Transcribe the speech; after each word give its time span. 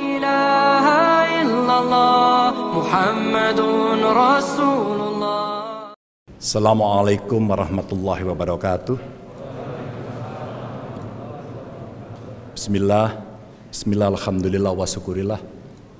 إله 0.00 0.86
إلا 1.42 1.74
الله 1.82 2.50
محمد 2.78 3.60
رسول 4.24 5.00
الله 5.00 5.44
Assalamualaikum 6.46 7.42
warahmatullahi 7.42 8.22
wabarakatuh. 8.22 8.94
Bismillah, 12.54 13.18
Bismillah, 13.74 14.14
Alhamdulillah, 14.14 14.70
wa 14.70 14.86
syukurillah, 14.86 15.42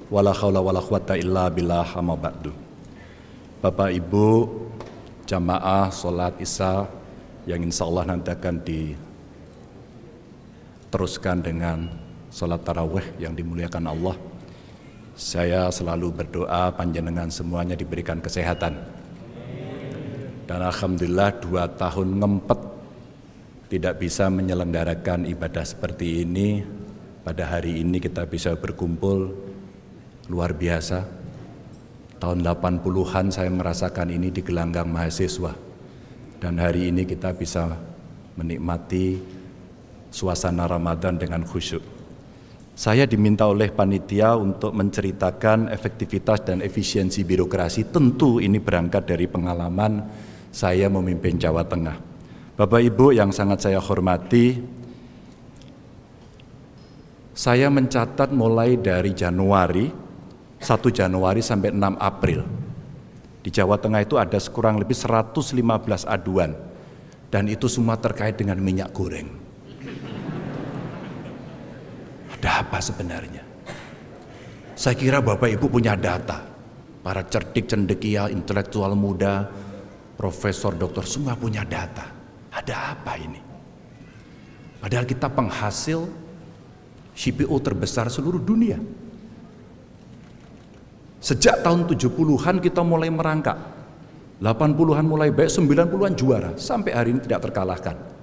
wala 0.07 0.31
khawla 0.31 0.63
wala 0.63 0.79
quwata 0.79 1.19
illa 1.19 1.51
billah 1.51 1.91
amma 1.99 2.15
ba'du. 2.15 2.55
Bapak 3.59 3.91
Ibu, 3.91 4.47
jamaah 5.27 5.91
sholat 5.91 6.39
isya 6.39 6.87
yang 7.51 7.67
insya 7.67 7.91
Allah 7.91 8.15
nanti 8.15 8.31
akan 8.31 8.63
diteruskan 10.87 11.43
dengan 11.43 12.00
sholat 12.32 12.64
tarawih 12.64 13.04
yang 13.20 13.36
dimuliakan 13.36 13.92
Allah. 13.92 14.16
Saya 15.14 15.68
selalu 15.68 16.24
berdoa 16.24 16.72
panjenengan 16.72 17.28
semuanya 17.28 17.76
diberikan 17.76 18.24
kesehatan. 18.24 18.80
Dan 20.48 20.60
Alhamdulillah 20.64 21.38
dua 21.44 21.68
tahun 21.68 22.18
ngempet 22.18 22.60
tidak 23.68 24.00
bisa 24.00 24.32
menyelenggarakan 24.32 25.28
ibadah 25.28 25.68
seperti 25.68 26.24
ini. 26.24 26.64
Pada 27.22 27.46
hari 27.46 27.86
ini 27.86 28.02
kita 28.02 28.26
bisa 28.26 28.56
berkumpul 28.58 29.36
luar 30.32 30.58
biasa. 30.58 31.06
Tahun 32.18 32.40
80-an 32.42 33.30
saya 33.30 33.52
merasakan 33.54 34.10
ini 34.10 34.34
di 34.34 34.42
gelanggang 34.42 34.90
mahasiswa. 34.90 35.54
Dan 36.42 36.58
hari 36.58 36.90
ini 36.90 37.06
kita 37.06 37.38
bisa 37.38 37.78
menikmati 38.34 39.22
suasana 40.10 40.66
Ramadan 40.66 41.22
dengan 41.22 41.46
khusyuk 41.46 42.01
saya 42.82 43.06
diminta 43.06 43.46
oleh 43.46 43.70
panitia 43.70 44.34
untuk 44.34 44.74
menceritakan 44.74 45.70
efektivitas 45.70 46.42
dan 46.42 46.66
efisiensi 46.66 47.22
birokrasi 47.22 47.94
tentu 47.94 48.42
ini 48.42 48.58
berangkat 48.58 49.06
dari 49.06 49.30
pengalaman 49.30 50.02
saya 50.50 50.90
memimpin 50.90 51.38
Jawa 51.38 51.62
Tengah. 51.62 52.02
Bapak 52.58 52.82
Ibu 52.82 53.14
yang 53.14 53.30
sangat 53.30 53.70
saya 53.70 53.78
hormati, 53.78 54.58
saya 57.38 57.70
mencatat 57.70 58.34
mulai 58.34 58.82
dari 58.82 59.14
Januari, 59.14 59.86
1 60.58 60.66
Januari 60.90 61.46
sampai 61.46 61.70
6 61.78 62.02
April. 62.02 62.42
Di 63.46 63.54
Jawa 63.54 63.78
Tengah 63.78 64.02
itu 64.02 64.18
ada 64.18 64.42
sekurang 64.42 64.82
lebih 64.82 64.98
115 64.98 65.54
aduan 66.10 66.58
dan 67.30 67.46
itu 67.46 67.70
semua 67.70 68.02
terkait 68.02 68.42
dengan 68.42 68.58
minyak 68.58 68.90
goreng. 68.90 69.41
Ada 72.42 72.66
apa 72.66 72.82
sebenarnya? 72.82 73.46
Saya 74.74 74.98
kira 74.98 75.22
Bapak 75.22 75.46
Ibu 75.46 75.70
punya 75.70 75.94
data. 75.94 76.42
Para 77.06 77.22
cerdik 77.22 77.70
cendekia, 77.70 78.34
intelektual 78.34 78.98
muda, 78.98 79.46
profesor, 80.18 80.74
dokter 80.74 81.06
semua 81.06 81.38
punya 81.38 81.62
data. 81.62 82.10
Ada 82.50 82.98
apa 82.98 83.14
ini? 83.22 83.38
Padahal 84.82 85.06
kita 85.06 85.30
penghasil 85.30 86.02
CPO 87.14 87.54
terbesar 87.62 88.10
seluruh 88.10 88.42
dunia. 88.42 88.82
Sejak 91.22 91.62
tahun 91.62 91.86
70-an 91.86 92.58
kita 92.58 92.82
mulai 92.82 93.14
merangkak. 93.14 93.62
80-an 94.42 95.06
mulai 95.06 95.30
baik, 95.30 95.54
90-an 95.54 96.18
juara. 96.18 96.58
Sampai 96.58 96.98
hari 96.98 97.14
ini 97.14 97.22
tidak 97.22 97.46
terkalahkan. 97.46 98.21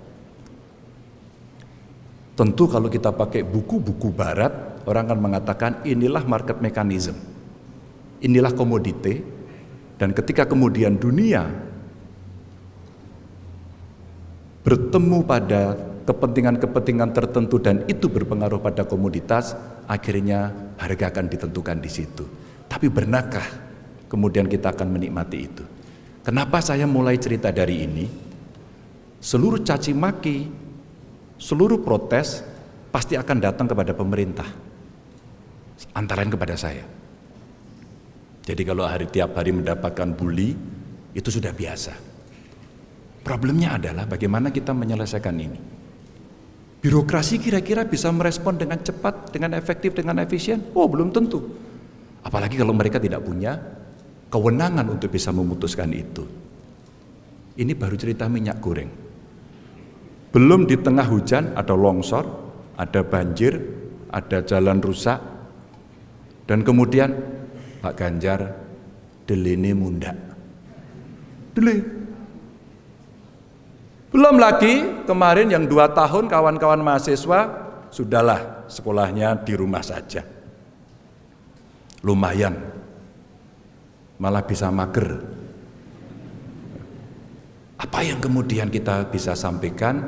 Tentu 2.39 2.71
kalau 2.71 2.87
kita 2.87 3.11
pakai 3.11 3.43
buku-buku 3.43 4.15
barat, 4.15 4.79
orang 4.87 5.11
akan 5.11 5.19
mengatakan 5.19 5.83
inilah 5.83 6.23
market 6.23 6.63
mechanism. 6.63 7.19
Inilah 8.23 8.55
komoditi. 8.55 9.19
Dan 9.99 10.15
ketika 10.15 10.47
kemudian 10.47 10.95
dunia 10.95 11.43
bertemu 14.63 15.27
pada 15.27 15.75
kepentingan-kepentingan 16.07 17.11
tertentu 17.11 17.59
dan 17.59 17.83
itu 17.91 18.07
berpengaruh 18.07 18.63
pada 18.63 18.87
komoditas, 18.87 19.59
akhirnya 19.91 20.55
harga 20.79 21.11
akan 21.11 21.27
ditentukan 21.27 21.83
di 21.83 21.91
situ. 21.91 22.23
Tapi 22.71 22.87
benarkah 22.87 23.51
kemudian 24.07 24.47
kita 24.47 24.71
akan 24.79 24.95
menikmati 24.95 25.39
itu? 25.43 25.67
Kenapa 26.23 26.63
saya 26.63 26.87
mulai 26.87 27.19
cerita 27.19 27.51
dari 27.51 27.83
ini? 27.83 28.07
Seluruh 29.19 29.59
caci 29.67 29.91
maki, 29.91 30.39
seluruh 31.39 31.81
protes 31.81 32.43
pasti 32.91 33.15
akan 33.15 33.39
datang 33.39 33.67
kepada 33.71 33.95
pemerintah. 33.95 34.49
Antara 35.95 36.27
lain 36.27 36.35
kepada 36.35 36.59
saya. 36.59 36.83
Jadi 38.43 38.63
kalau 38.67 38.85
hari 38.85 39.07
tiap 39.07 39.39
hari 39.39 39.55
mendapatkan 39.55 40.09
bully, 40.19 40.57
itu 41.15 41.29
sudah 41.31 41.55
biasa. 41.55 41.95
Problemnya 43.23 43.77
adalah 43.79 44.09
bagaimana 44.09 44.51
kita 44.51 44.75
menyelesaikan 44.75 45.37
ini. 45.37 45.61
Birokrasi 46.79 47.43
kira-kira 47.43 47.85
bisa 47.85 48.09
merespon 48.09 48.55
dengan 48.55 48.79
cepat, 48.79 49.35
dengan 49.35 49.59
efektif, 49.59 49.93
dengan 49.93 50.23
efisien? 50.23 50.63
Oh, 50.73 50.87
belum 50.87 51.11
tentu. 51.11 51.43
Apalagi 52.23 52.55
kalau 52.55 52.71
mereka 52.73 53.03
tidak 53.03 53.21
punya 53.27 53.59
kewenangan 54.31 54.87
untuk 54.87 55.11
bisa 55.11 55.35
memutuskan 55.35 55.91
itu. 55.91 56.25
Ini 57.59 57.75
baru 57.75 57.99
cerita 57.99 58.31
minyak 58.31 58.63
goreng. 58.63 59.08
Belum 60.29 60.69
di 60.69 60.77
tengah 60.77 61.09
hujan 61.09 61.57
ada 61.57 61.73
longsor, 61.73 62.25
ada 62.77 63.01
banjir, 63.01 63.57
ada 64.13 64.45
jalan 64.45 64.79
rusak, 64.81 65.19
dan 66.45 66.61
kemudian 66.65 67.17
Pak 67.81 67.95
Ganjar 67.97 68.41
delene 69.25 69.73
munda. 69.73 70.13
Dele, 71.53 71.77
belum 74.09 74.37
lagi 74.41 75.05
kemarin 75.05 75.53
yang 75.53 75.69
dua 75.69 75.93
tahun 75.93 76.33
kawan-kawan 76.33 76.81
mahasiswa 76.81 77.41
sudahlah 77.93 78.65
sekolahnya 78.69 79.45
di 79.45 79.53
rumah 79.53 79.85
saja. 79.85 80.25
Lumayan, 82.01 82.57
malah 84.17 84.45
bisa 84.45 84.73
mager. 84.73 85.38
Apa 87.99 88.07
yang 88.07 88.23
kemudian 88.23 88.71
kita 88.71 89.11
bisa 89.11 89.35
sampaikan 89.35 90.07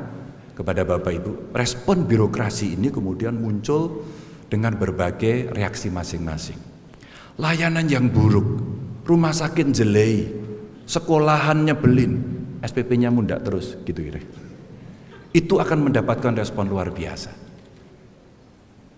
kepada 0.55 0.87
Bapak 0.87 1.11
Ibu? 1.11 1.51
Respon 1.51 2.07
birokrasi 2.07 2.79
ini 2.79 2.87
kemudian 2.87 3.35
muncul 3.35 4.07
dengan 4.47 4.79
berbagai 4.79 5.51
reaksi 5.51 5.91
masing-masing. 5.91 6.55
Layanan 7.35 7.91
yang 7.91 8.07
buruk, 8.07 8.63
rumah 9.03 9.35
sakit 9.35 9.75
jelei, 9.75 10.23
sekolahan 10.87 11.67
nyebelin, 11.67 12.15
SPP-nya 12.63 13.11
mundak 13.11 13.43
terus 13.43 13.75
gitu 13.83 13.99
kira. 13.99 14.23
Itu 15.35 15.59
akan 15.59 15.91
mendapatkan 15.91 16.31
respon 16.39 16.71
luar 16.71 16.95
biasa. 16.95 17.35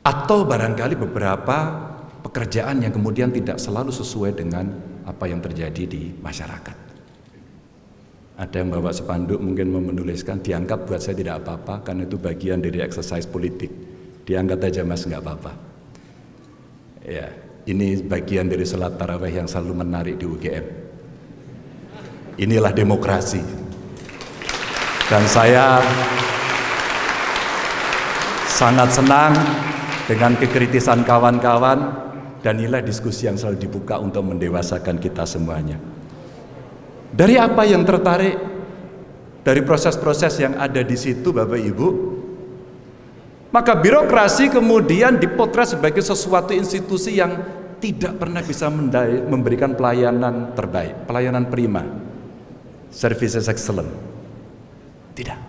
Atau 0.06 0.46
barangkali 0.46 1.02
beberapa 1.02 1.58
pekerjaan 2.22 2.86
yang 2.86 2.94
kemudian 2.94 3.34
tidak 3.34 3.58
selalu 3.58 3.90
sesuai 3.90 4.38
dengan 4.38 4.70
apa 5.10 5.26
yang 5.26 5.42
terjadi 5.42 5.82
di 5.82 6.14
masyarakat. 6.22 6.93
Ada 8.34 8.66
yang 8.66 8.74
bawa 8.74 8.90
sepanduk 8.90 9.38
mungkin 9.38 9.70
menuliskan 9.70 10.42
diangkat 10.42 10.90
buat 10.90 10.98
saya 10.98 11.14
tidak 11.14 11.46
apa-apa 11.46 11.86
karena 11.86 12.10
itu 12.10 12.18
bagian 12.18 12.66
dari 12.66 12.82
exercise 12.82 13.30
politik. 13.30 13.70
Diangkat 14.26 14.58
aja 14.74 14.82
mas 14.82 15.06
nggak 15.06 15.22
apa-apa. 15.22 15.54
Ya, 17.06 17.30
ini 17.70 18.02
bagian 18.02 18.50
dari 18.50 18.66
salat 18.66 18.98
taraweh 18.98 19.30
yang 19.30 19.46
selalu 19.46 19.86
menarik 19.86 20.16
di 20.18 20.26
UGM. 20.26 20.66
Inilah 22.42 22.74
demokrasi. 22.74 23.44
Dan 25.06 25.24
saya 25.30 25.78
sangat 28.50 28.98
senang 28.98 29.38
dengan 30.10 30.34
kekritisan 30.42 31.06
kawan-kawan 31.06 31.86
dan 32.42 32.58
nilai 32.58 32.82
diskusi 32.82 33.30
yang 33.30 33.38
selalu 33.38 33.62
dibuka 33.62 34.02
untuk 34.02 34.26
mendewasakan 34.26 34.98
kita 34.98 35.22
semuanya. 35.22 35.93
Dari 37.14 37.38
apa 37.38 37.62
yang 37.62 37.86
tertarik 37.86 38.36
dari 39.46 39.62
proses-proses 39.62 40.34
yang 40.42 40.58
ada 40.58 40.82
di 40.82 40.98
situ 40.98 41.30
Bapak 41.30 41.62
Ibu? 41.62 41.88
Maka 43.54 43.78
birokrasi 43.78 44.50
kemudian 44.50 45.22
dipotret 45.22 45.78
sebagai 45.78 46.02
sesuatu 46.02 46.58
institusi 46.58 47.22
yang 47.22 47.38
tidak 47.78 48.18
pernah 48.18 48.42
bisa 48.42 48.66
memberikan 49.30 49.78
pelayanan 49.78 50.58
terbaik, 50.58 51.06
pelayanan 51.06 51.46
prima 51.54 51.86
services 52.90 53.46
excellent. 53.46 53.94
Tidak. 55.14 55.40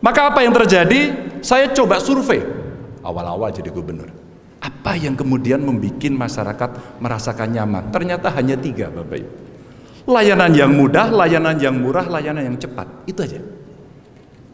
Maka 0.00 0.32
apa 0.32 0.40
yang 0.40 0.56
terjadi? 0.56 1.28
Saya 1.44 1.68
coba 1.76 2.00
survei 2.00 2.40
awal-awal 3.04 3.52
jadi 3.52 3.68
gubernur. 3.68 4.08
Apa 4.64 4.96
yang 4.96 5.12
kemudian 5.12 5.60
membuat 5.60 6.08
masyarakat 6.08 6.70
merasakan 7.04 7.52
nyaman? 7.52 7.92
Ternyata 7.92 8.32
hanya 8.32 8.56
tiga 8.56 8.88
Bapak 8.88 9.18
Ibu. 9.20 9.47
Layanan 10.08 10.56
yang 10.56 10.72
mudah, 10.72 11.12
layanan 11.12 11.60
yang 11.60 11.76
murah, 11.76 12.08
layanan 12.08 12.48
yang 12.48 12.56
cepat. 12.56 12.88
Itu 13.04 13.20
aja. 13.20 13.44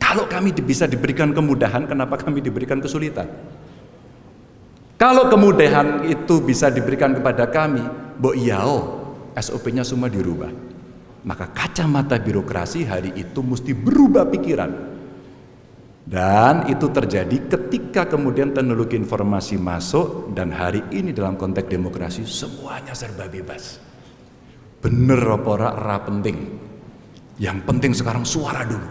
Kalau 0.02 0.26
kami 0.26 0.50
bisa 0.50 0.90
diberikan 0.90 1.30
kemudahan, 1.30 1.86
kenapa 1.86 2.18
kami 2.18 2.42
diberikan 2.42 2.82
kesulitan? 2.82 3.30
Kalau 4.98 5.30
kemudahan 5.30 6.10
itu 6.10 6.42
bisa 6.42 6.74
diberikan 6.74 7.14
kepada 7.14 7.46
kami, 7.46 7.86
bo 8.18 8.34
iyao, 8.34 9.04
SOP-nya 9.38 9.86
semua 9.86 10.10
dirubah. 10.10 10.50
Maka 11.22 11.54
kacamata 11.54 12.18
birokrasi 12.18 12.90
hari 12.90 13.14
itu 13.14 13.38
mesti 13.38 13.78
berubah 13.78 14.26
pikiran. 14.26 14.70
Dan 16.04 16.66
itu 16.66 16.90
terjadi 16.90 17.46
ketika 17.46 18.10
kemudian 18.10 18.52
teknologi 18.52 18.98
informasi 18.98 19.56
masuk 19.56 20.34
dan 20.34 20.52
hari 20.52 20.82
ini 20.92 21.14
dalam 21.16 21.38
konteks 21.38 21.70
demokrasi 21.70 22.26
semuanya 22.26 22.92
serba 22.92 23.24
bebas. 23.24 23.83
Bener 24.84 25.16
apa 25.24 25.72
ra 25.72 25.96
penting. 26.04 26.60
Yang 27.40 27.58
penting 27.64 27.92
sekarang 27.96 28.28
suara 28.28 28.68
dulu. 28.68 28.84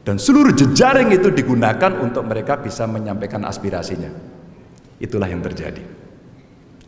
Dan 0.00 0.16
seluruh 0.16 0.56
jejaring 0.56 1.12
itu 1.12 1.28
digunakan 1.28 2.00
untuk 2.00 2.24
mereka 2.24 2.56
bisa 2.56 2.88
menyampaikan 2.88 3.44
aspirasinya. 3.44 4.08
Itulah 4.96 5.28
yang 5.28 5.44
terjadi. 5.44 5.84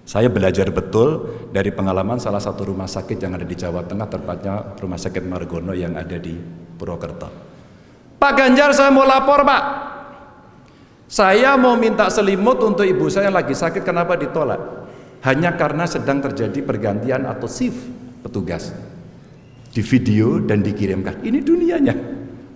Saya 0.09 0.33
belajar 0.33 0.73
betul 0.73 1.29
dari 1.53 1.69
pengalaman 1.69 2.17
salah 2.17 2.41
satu 2.41 2.73
rumah 2.73 2.89
sakit 2.89 3.21
yang 3.21 3.37
ada 3.37 3.45
di 3.45 3.53
Jawa 3.53 3.85
Tengah, 3.85 4.09
tepatnya 4.09 4.73
Rumah 4.81 4.97
Sakit 4.97 5.21
Margono 5.29 5.77
yang 5.77 5.93
ada 6.01 6.17
di 6.17 6.33
Purwokerto. 6.81 7.29
Pak 8.17 8.33
Ganjar 8.33 8.73
saya 8.73 8.89
mau 8.89 9.05
lapor 9.05 9.45
Pak. 9.45 9.65
Saya 11.13 11.61
mau 11.61 11.77
minta 11.77 12.09
selimut 12.09 12.57
untuk 12.65 12.89
ibu 12.89 13.13
saya 13.13 13.29
yang 13.29 13.37
lagi 13.37 13.53
sakit, 13.53 13.85
kenapa 13.85 14.17
ditolak? 14.17 14.88
Hanya 15.27 15.59
karena 15.59 15.85
sedang 15.89 16.23
terjadi 16.23 16.63
pergantian 16.63 17.27
atau 17.27 17.51
shift 17.51 17.79
petugas. 18.23 18.71
Di 19.75 19.83
video 19.83 20.39
dan 20.43 20.63
dikirimkan. 20.63 21.23
Ini 21.23 21.39
dunianya. 21.43 21.95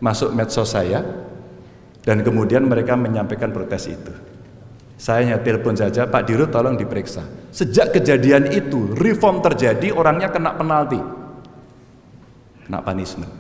Masuk 0.02 0.34
medsos 0.34 0.74
saya, 0.74 0.98
dan 2.02 2.26
kemudian 2.26 2.66
mereka 2.66 2.98
menyampaikan 2.98 3.54
protes 3.54 3.86
itu. 3.86 4.10
Saya 4.98 5.26
hanya 5.26 5.38
telepon 5.42 5.74
saja, 5.74 6.06
Pak 6.06 6.22
Dirut 6.26 6.50
tolong 6.50 6.78
diperiksa. 6.78 7.26
Sejak 7.50 7.94
kejadian 7.94 8.50
itu, 8.50 8.94
reform 8.98 9.42
terjadi, 9.42 9.90
orangnya 9.94 10.30
kena 10.30 10.54
penalti. 10.54 10.98
Kena 12.66 12.78
punishment. 12.82 13.30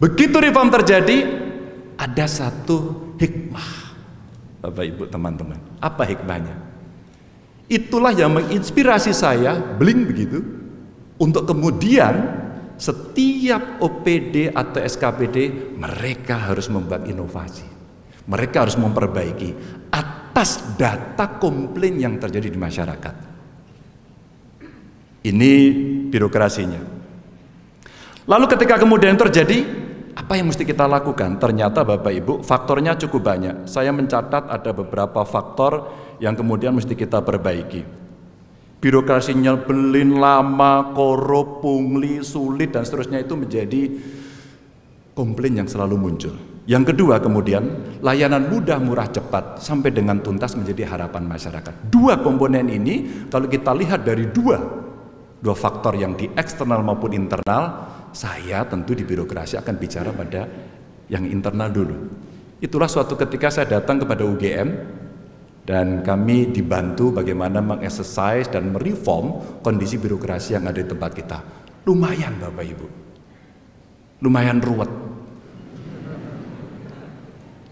Begitu 0.00 0.36
reform 0.36 0.68
terjadi, 0.68 1.18
ada 1.96 2.26
satu 2.28 3.12
hikmah. 3.16 3.68
Bapak 4.64 4.84
Ibu 4.84 5.04
teman-teman, 5.08 5.58
apa 5.80 6.02
hikmahnya? 6.04 6.67
Itulah 7.68 8.16
yang 8.16 8.32
menginspirasi 8.32 9.12
saya, 9.12 9.60
bling 9.60 10.08
begitu, 10.08 10.40
untuk 11.20 11.44
kemudian 11.44 12.40
setiap 12.80 13.82
OPD 13.84 14.54
atau 14.54 14.80
SKPD 14.80 15.36
mereka 15.76 16.48
harus 16.48 16.72
membuat 16.72 17.04
inovasi. 17.04 17.66
Mereka 18.24 18.56
harus 18.64 18.76
memperbaiki 18.80 19.52
atas 19.92 20.78
data 20.80 21.36
komplain 21.36 22.00
yang 22.00 22.14
terjadi 22.16 22.48
di 22.48 22.58
masyarakat. 22.60 23.14
Ini 25.28 25.52
birokrasinya. 26.08 26.80
Lalu 28.28 28.44
ketika 28.48 28.80
kemudian 28.80 29.16
terjadi, 29.16 29.64
apa 30.14 30.36
yang 30.36 30.52
mesti 30.52 30.62
kita 30.62 30.84
lakukan? 30.84 31.40
Ternyata 31.40 31.82
Bapak 31.82 32.12
Ibu, 32.12 32.34
faktornya 32.44 32.94
cukup 33.00 33.26
banyak. 33.26 33.66
Saya 33.66 33.90
mencatat 33.90 34.46
ada 34.52 34.70
beberapa 34.76 35.24
faktor 35.24 35.88
yang 36.18 36.34
kemudian 36.34 36.74
mesti 36.74 36.94
kita 36.94 37.22
perbaiki. 37.22 37.82
Birokrasinya 38.78 39.58
belin 39.58 40.22
lama, 40.22 40.94
korup, 40.94 41.58
pungli, 41.66 42.22
sulit 42.22 42.70
dan 42.70 42.86
seterusnya 42.86 43.26
itu 43.26 43.34
menjadi 43.34 43.82
komplain 45.18 45.58
yang 45.58 45.68
selalu 45.70 45.98
muncul. 45.98 46.34
Yang 46.68 46.94
kedua 46.94 47.18
kemudian 47.18 47.64
layanan 48.04 48.46
mudah, 48.46 48.78
murah, 48.78 49.10
cepat 49.10 49.58
sampai 49.58 49.90
dengan 49.90 50.22
tuntas 50.22 50.54
menjadi 50.54 50.94
harapan 50.94 51.26
masyarakat. 51.26 51.90
Dua 51.90 52.22
komponen 52.22 52.70
ini 52.70 53.26
kalau 53.26 53.50
kita 53.50 53.74
lihat 53.74 54.06
dari 54.06 54.30
dua 54.30 54.86
dua 55.38 55.54
faktor 55.54 55.94
yang 55.94 56.18
di 56.18 56.30
eksternal 56.34 56.82
maupun 56.82 57.14
internal, 57.14 57.88
saya 58.10 58.66
tentu 58.66 58.94
di 58.94 59.06
birokrasi 59.06 59.58
akan 59.58 59.74
bicara 59.78 60.10
pada 60.10 60.46
yang 61.08 61.24
internal 61.26 61.70
dulu. 61.70 61.96
Itulah 62.58 62.90
suatu 62.90 63.14
ketika 63.14 63.48
saya 63.54 63.78
datang 63.78 64.02
kepada 64.02 64.26
UGM 64.26 64.68
dan 65.68 66.00
kami 66.00 66.48
dibantu 66.48 67.12
bagaimana 67.12 67.60
mengexercise 67.60 68.48
dan 68.48 68.72
mereform 68.72 69.60
kondisi 69.60 70.00
birokrasi 70.00 70.56
yang 70.56 70.64
ada 70.64 70.80
di 70.80 70.88
tempat 70.88 71.12
kita. 71.12 71.38
Lumayan 71.84 72.40
Bapak 72.40 72.64
Ibu. 72.64 72.86
Lumayan 74.24 74.64
ruwet 74.64 74.88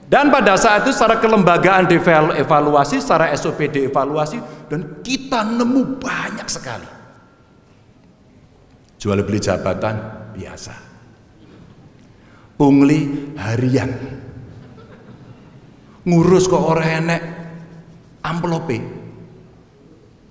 dan 0.06 0.31
pada 0.31 0.54
saat 0.54 0.87
itu 0.87 0.94
secara 0.94 1.19
kelembagaan 1.19 1.90
evaluasi, 2.38 3.02
secara 3.02 3.34
SOP 3.34 3.66
evaluasi, 3.75 4.38
dan 4.70 5.02
kita 5.02 5.42
nemu 5.42 5.99
banyak 5.99 6.46
sekali. 6.46 6.87
Jual 9.02 9.26
beli 9.26 9.42
jabatan 9.42 9.99
biasa. 10.31 10.75
Pungli 12.54 13.34
harian. 13.34 13.90
Ngurus 16.06 16.46
kok 16.46 16.62
orang 16.62 16.88
enek 17.02 17.22
amplope. 18.26 18.82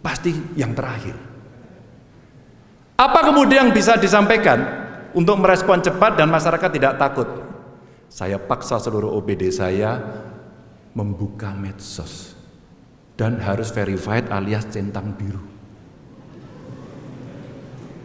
Pasti 0.03 0.35
yang 0.59 0.75
terakhir. 0.75 1.15
Apa 2.95 3.27
kemudian 3.27 3.71
bisa 3.71 3.95
disampaikan 3.95 4.59
untuk 5.15 5.39
merespon 5.39 5.79
cepat 5.79 6.19
dan 6.19 6.27
masyarakat 6.27 6.69
tidak 6.71 6.99
takut? 6.99 7.27
Saya 8.11 8.39
paksa 8.39 8.79
seluruh 8.79 9.11
OPD 9.19 9.49
saya 9.51 9.99
membuka 10.95 11.51
medsos 11.51 12.37
dan 13.19 13.39
harus 13.43 13.71
verified 13.71 14.31
alias 14.31 14.67
centang 14.71 15.11
biru. 15.15 15.41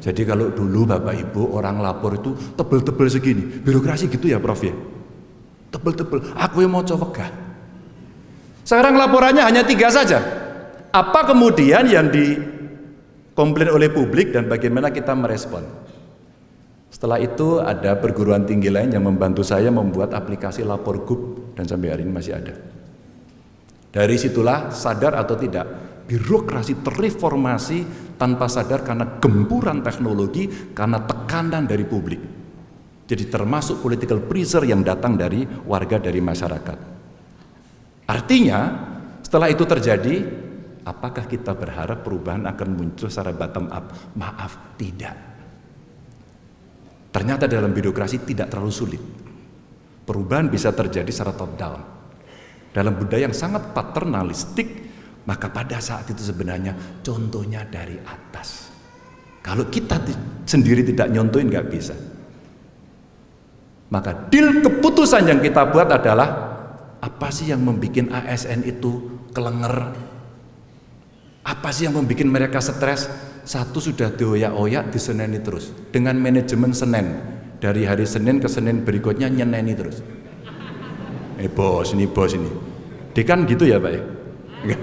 Jadi 0.00 0.24
kalau 0.24 0.48
dulu 0.48 0.88
Bapak 0.88 1.12
Ibu 1.12 1.54
orang 1.60 1.84
lapor 1.84 2.16
itu 2.16 2.32
tebel-tebel 2.56 3.06
segini, 3.12 3.44
birokrasi 3.44 4.08
gitu 4.08 4.32
ya 4.32 4.40
Prof 4.40 4.64
ya. 4.64 4.72
Tebel-tebel, 5.70 6.34
aku 6.34 6.64
yang 6.64 6.72
mau 6.72 6.82
coba 6.82 7.12
Sekarang 8.70 8.94
laporannya 8.94 9.42
hanya 9.42 9.66
tiga 9.66 9.90
saja. 9.90 10.22
Apa 10.94 11.26
kemudian 11.26 11.90
yang 11.90 12.06
dikomplain 12.06 13.66
oleh 13.66 13.90
publik 13.90 14.30
dan 14.30 14.46
bagaimana 14.46 14.94
kita 14.94 15.10
merespon? 15.10 15.66
Setelah 16.86 17.18
itu 17.18 17.58
ada 17.58 17.98
perguruan 17.98 18.46
tinggi 18.46 18.70
lain 18.70 18.94
yang 18.94 19.02
membantu 19.02 19.42
saya 19.42 19.74
membuat 19.74 20.14
aplikasi 20.14 20.62
lapor 20.62 21.02
gub 21.02 21.50
dan 21.58 21.66
sampai 21.66 21.90
hari 21.90 22.06
ini 22.06 22.14
masih 22.14 22.38
ada. 22.38 22.54
Dari 23.90 24.14
situlah 24.14 24.70
sadar 24.70 25.18
atau 25.18 25.34
tidak, 25.34 25.66
birokrasi 26.06 26.78
terreformasi 26.78 27.78
tanpa 28.22 28.46
sadar 28.46 28.86
karena 28.86 29.18
gempuran 29.18 29.82
teknologi, 29.82 30.46
karena 30.70 31.02
tekanan 31.02 31.66
dari 31.66 31.82
publik. 31.82 32.22
Jadi 33.02 33.26
termasuk 33.26 33.82
political 33.82 34.22
pressure 34.22 34.62
yang 34.62 34.86
datang 34.86 35.18
dari 35.18 35.42
warga 35.66 35.98
dari 35.98 36.22
masyarakat. 36.22 36.99
Artinya 38.10 38.60
setelah 39.22 39.46
itu 39.46 39.62
terjadi, 39.62 40.26
apakah 40.82 41.30
kita 41.30 41.54
berharap 41.54 42.02
perubahan 42.02 42.42
akan 42.50 42.68
muncul 42.74 43.06
secara 43.06 43.30
bottom 43.30 43.70
up? 43.70 43.94
Maaf, 44.18 44.74
tidak. 44.74 45.14
Ternyata 47.14 47.46
dalam 47.46 47.70
birokrasi 47.70 48.26
tidak 48.26 48.50
terlalu 48.50 48.74
sulit. 48.74 49.02
Perubahan 50.02 50.50
bisa 50.50 50.74
terjadi 50.74 51.06
secara 51.14 51.38
top 51.38 51.54
down. 51.54 51.80
Dalam 52.74 52.98
budaya 52.98 53.30
yang 53.30 53.34
sangat 53.34 53.70
paternalistik, 53.70 54.66
maka 55.30 55.46
pada 55.46 55.78
saat 55.78 56.10
itu 56.10 56.26
sebenarnya 56.26 57.02
contohnya 57.06 57.62
dari 57.62 57.94
atas. 58.02 58.74
Kalau 59.38 59.70
kita 59.70 60.02
sendiri 60.42 60.82
tidak 60.82 61.14
nyontoin 61.14 61.46
nggak 61.46 61.68
bisa. 61.70 61.94
Maka 63.90 64.26
deal 64.30 64.62
keputusan 64.62 65.30
yang 65.30 65.38
kita 65.42 65.70
buat 65.70 65.90
adalah 65.90 66.49
apa 67.00 67.28
sih 67.32 67.48
yang 67.48 67.64
membuat 67.64 68.12
ASN 68.12 68.64
itu 68.68 69.24
kelenger? 69.32 69.96
Apa 71.44 71.68
sih 71.72 71.88
yang 71.88 71.96
membuat 71.96 72.28
mereka 72.28 72.60
stres? 72.60 73.08
satu 73.50 73.80
sudah 73.80 74.12
dioyak-oyak 74.14 74.92
diseneni 74.92 75.40
terus. 75.40 75.72
Dengan 75.90 76.14
manajemen 76.20 76.70
Senin. 76.70 77.18
Dari 77.60 77.84
hari 77.84 78.08
Senin 78.08 78.40
ke 78.40 78.48
Senin 78.48 78.86
berikutnya 78.86 79.28
nyeneni 79.28 79.74
terus. 79.76 80.00
Eh 81.36 81.50
bos 81.50 81.92
ini 81.92 82.08
bos 82.08 82.32
ini. 82.32 82.48
Dekan 83.12 83.44
gitu 83.44 83.68
ya 83.68 83.76
Pak 83.80 83.92
ya? 83.92 84.02
Ya. 84.70 84.76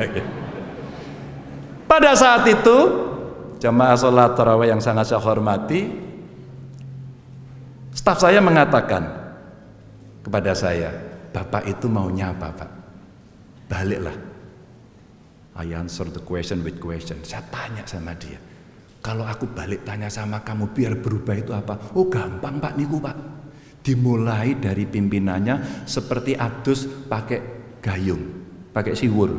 Pada 1.87 2.11
saat 2.13 2.43
itu 2.49 2.77
jamaah 3.63 3.95
sholat 3.97 4.35
tarawih 4.35 4.69
yang 4.69 4.81
sangat 4.83 5.09
saya 5.09 5.21
hormati 5.23 5.89
staf 7.95 8.21
saya 8.21 8.43
mengatakan 8.43 9.05
kepada 10.21 10.53
saya 10.53 11.06
Bapak 11.37 11.69
itu 11.69 11.85
maunya 11.85 12.33
apa 12.33 12.49
Pak 12.49 12.69
baliklah 13.69 14.17
I 15.57 15.73
answer 15.73 16.05
the 16.05 16.21
question 16.21 16.61
with 16.61 16.77
question. 16.77 17.25
Saya 17.25 17.41
tanya 17.49 17.81
sama 17.89 18.13
dia. 18.13 18.37
Kalau 19.01 19.25
aku 19.25 19.49
balik 19.49 19.81
tanya 19.81 20.05
sama 20.05 20.45
kamu 20.45 20.69
biar 20.69 20.93
berubah 21.01 21.33
itu 21.33 21.49
apa? 21.49 21.97
Oh 21.97 22.05
gampang 22.05 22.61
Pak 22.61 22.77
Niku 22.77 23.01
Pak. 23.01 23.17
Dimulai 23.81 24.53
dari 24.61 24.85
pimpinannya 24.85 25.87
seperti 25.89 26.37
adus 26.37 26.85
pakai 26.85 27.41
gayung, 27.81 28.21
pakai 28.69 28.93
siwur. 28.93 29.31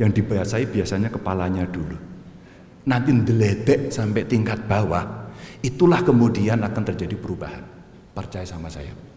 Yang 0.00 0.24
dibasahi 0.24 0.72
biasanya 0.72 1.12
kepalanya 1.12 1.68
dulu. 1.68 2.00
Nanti 2.88 3.12
deledek 3.12 3.92
sampai 3.92 4.24
tingkat 4.24 4.64
bawah. 4.64 5.28
Itulah 5.60 6.00
kemudian 6.00 6.64
akan 6.64 6.82
terjadi 6.94 7.16
perubahan. 7.20 7.64
Percaya 8.16 8.48
sama 8.48 8.72
saya. 8.72 9.13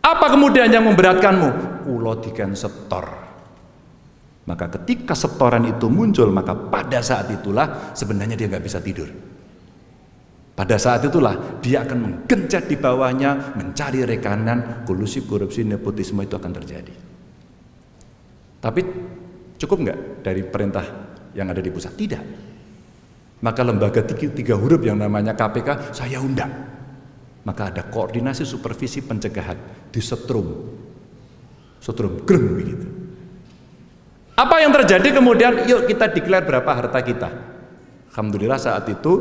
Apa 0.00 0.32
kemudian 0.32 0.72
yang 0.72 0.88
memberatkanmu? 0.88 1.48
Kulo 1.84 2.16
diken 2.20 2.56
setor. 2.56 3.30
Maka 4.48 4.66
ketika 4.80 5.12
setoran 5.12 5.68
itu 5.68 5.86
muncul, 5.92 6.32
maka 6.32 6.56
pada 6.56 7.04
saat 7.04 7.28
itulah 7.30 7.92
sebenarnya 7.92 8.34
dia 8.34 8.48
nggak 8.48 8.64
bisa 8.64 8.80
tidur. 8.80 9.06
Pada 10.56 10.76
saat 10.76 11.04
itulah 11.06 11.60
dia 11.60 11.84
akan 11.84 11.98
menggencat 12.00 12.66
di 12.66 12.76
bawahnya, 12.76 13.56
mencari 13.56 14.04
rekanan, 14.04 14.84
kolusi, 14.88 15.24
korupsi, 15.24 15.64
nepotisme 15.64 16.20
itu 16.24 16.34
akan 16.36 16.52
terjadi. 16.52 16.94
Tapi 18.60 18.80
cukup 19.56 19.76
nggak 19.86 19.98
dari 20.24 20.42
perintah 20.44 20.84
yang 21.32 21.48
ada 21.48 21.60
di 21.62 21.70
pusat? 21.72 21.92
Tidak. 21.96 22.22
Maka 23.40 23.60
lembaga 23.64 24.04
tiga 24.04 24.52
huruf 24.56 24.84
yang 24.84 25.00
namanya 25.00 25.32
KPK 25.32 25.96
saya 25.96 26.20
undang. 26.20 26.79
Maka 27.40 27.72
ada 27.72 27.82
koordinasi 27.88 28.44
supervisi 28.44 29.00
pencegahan 29.00 29.56
di 29.88 30.00
setrum. 30.00 30.48
Setrum 31.80 32.22
greng 32.28 32.46
begitu. 32.56 32.86
Apa 34.36 34.64
yang 34.64 34.72
terjadi 34.72 35.20
kemudian 35.20 35.68
yuk 35.68 35.84
kita 35.88 36.08
declare 36.08 36.44
berapa 36.44 36.70
harta 36.72 37.00
kita. 37.04 37.28
Alhamdulillah 38.12 38.56
saat 38.56 38.88
itu 38.88 39.12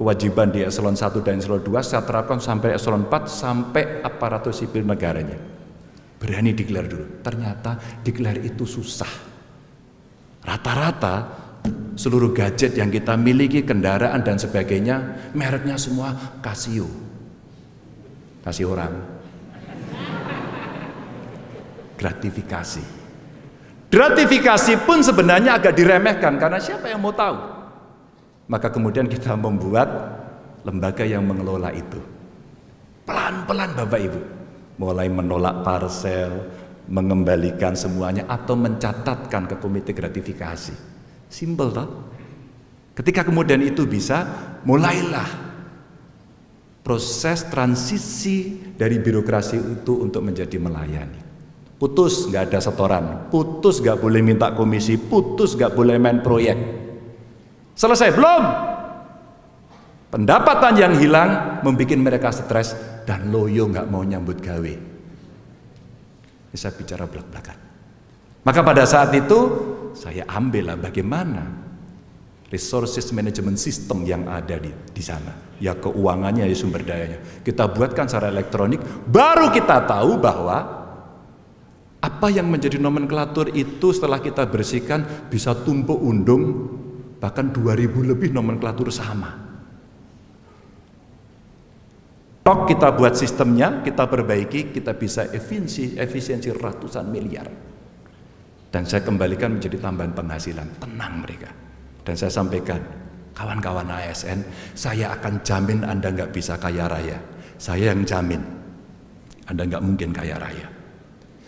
kewajiban 0.00 0.48
di 0.50 0.64
eselon 0.64 0.96
1 0.96 1.20
dan 1.20 1.36
eselon 1.36 1.60
2 1.60 1.84
saya 1.84 2.02
terapkan 2.04 2.40
sampai 2.40 2.72
eselon 2.72 3.04
4 3.08 3.28
sampai 3.28 4.00
aparatur 4.00 4.56
sipil 4.56 4.84
negaranya. 4.84 5.36
Berani 6.16 6.56
declare 6.56 6.88
dulu. 6.88 7.06
Ternyata 7.20 8.00
declare 8.00 8.40
itu 8.40 8.64
susah. 8.64 9.36
Rata-rata 10.44 11.44
seluruh 11.96 12.32
gadget 12.32 12.76
yang 12.76 12.88
kita 12.88 13.16
miliki, 13.20 13.64
kendaraan 13.64 14.20
dan 14.24 14.40
sebagainya, 14.40 15.30
mereknya 15.36 15.76
semua 15.76 16.40
Casio. 16.40 17.03
Kasih 18.44 18.68
orang. 18.68 18.92
Gratifikasi. 21.96 22.84
Gratifikasi 23.88 24.72
pun 24.84 25.00
sebenarnya 25.00 25.56
agak 25.56 25.72
diremehkan 25.72 26.36
karena 26.36 26.60
siapa 26.60 26.92
yang 26.92 27.00
mau 27.00 27.14
tahu? 27.14 27.40
Maka 28.44 28.68
kemudian 28.68 29.08
kita 29.08 29.32
membuat 29.32 29.88
lembaga 30.60 31.08
yang 31.08 31.24
mengelola 31.24 31.72
itu. 31.72 31.96
Pelan-pelan 33.08 33.72
Bapak 33.72 34.00
Ibu. 34.04 34.20
Mulai 34.74 35.06
menolak 35.06 35.62
parsel, 35.62 36.50
mengembalikan 36.90 37.72
semuanya 37.78 38.26
atau 38.28 38.58
mencatatkan 38.58 39.48
ke 39.48 39.56
komite 39.56 39.94
gratifikasi. 39.96 40.74
Simpel 41.30 41.70
toh? 41.72 41.88
Ketika 42.98 43.22
kemudian 43.22 43.62
itu 43.62 43.86
bisa, 43.86 44.26
mulailah 44.66 45.43
proses 46.84 47.48
transisi 47.48 48.60
dari 48.76 49.00
birokrasi 49.00 49.80
itu 49.80 50.04
untuk 50.04 50.20
menjadi 50.20 50.60
melayani. 50.60 51.24
Putus 51.80 52.28
nggak 52.28 52.52
ada 52.52 52.60
setoran, 52.60 53.04
putus 53.32 53.80
nggak 53.80 53.98
boleh 53.98 54.20
minta 54.20 54.52
komisi, 54.52 55.00
putus 55.00 55.56
nggak 55.58 55.74
boleh 55.74 55.96
main 55.98 56.22
proyek, 56.22 56.84
Selesai 57.74 58.14
belum? 58.14 58.42
Pendapatan 60.14 60.74
yang 60.78 60.94
hilang 60.94 61.58
membuat 61.66 61.98
mereka 61.98 62.30
stres 62.30 62.78
dan 63.02 63.34
loyo 63.34 63.66
nggak 63.66 63.90
mau 63.90 64.06
nyambut 64.06 64.38
gawe. 64.38 64.74
Bisa 66.54 66.70
bicara 66.70 67.10
belak-belakan. 67.10 67.58
Maka 68.46 68.60
pada 68.62 68.86
saat 68.86 69.10
itu 69.10 69.38
saya 69.98 70.22
ambillah 70.30 70.78
bagaimana 70.78 71.63
resources 72.52 73.08
management 73.14 73.56
system 73.56 74.04
yang 74.04 74.28
ada 74.28 74.60
di, 74.60 74.70
di 74.70 75.02
sana. 75.04 75.56
Ya 75.62 75.72
keuangannya, 75.78 76.44
ya 76.44 76.56
sumber 76.56 76.84
dayanya. 76.84 77.22
Kita 77.40 77.70
buatkan 77.70 78.10
secara 78.10 78.28
elektronik, 78.28 78.82
baru 79.08 79.48
kita 79.54 79.86
tahu 79.88 80.18
bahwa 80.20 80.84
apa 82.04 82.28
yang 82.28 82.52
menjadi 82.52 82.76
nomenklatur 82.76 83.48
itu 83.56 83.96
setelah 83.96 84.20
kita 84.20 84.44
bersihkan 84.44 85.28
bisa 85.32 85.56
tumpuk 85.56 85.96
undung 85.96 86.68
bahkan 87.16 87.48
2000 87.48 88.12
lebih 88.12 88.28
nomenklatur 88.36 88.92
sama. 88.92 89.40
Tok 92.44 92.68
kita 92.68 92.92
buat 92.92 93.16
sistemnya, 93.16 93.80
kita 93.80 94.04
perbaiki, 94.04 94.68
kita 94.68 94.92
bisa 94.92 95.32
efisiensi, 95.32 95.96
efisiensi 95.96 96.52
ratusan 96.52 97.08
miliar. 97.08 97.48
Dan 98.68 98.84
saya 98.84 99.00
kembalikan 99.00 99.56
menjadi 99.56 99.80
tambahan 99.80 100.12
penghasilan, 100.12 100.76
tenang 100.76 101.24
mereka. 101.24 101.48
Dan 102.04 102.14
saya 102.14 102.28
sampaikan, 102.28 102.80
kawan-kawan 103.32 103.88
ASN, 103.88 104.44
saya 104.76 105.16
akan 105.16 105.40
jamin 105.40 105.82
Anda 105.82 106.12
nggak 106.12 106.30
bisa 106.30 106.60
kaya 106.60 106.86
raya. 106.86 107.18
Saya 107.56 107.96
yang 107.96 108.04
jamin, 108.04 108.40
Anda 109.48 109.64
nggak 109.64 109.82
mungkin 109.82 110.12
kaya 110.12 110.36
raya. 110.36 110.68